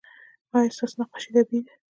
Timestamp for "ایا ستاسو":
0.55-0.95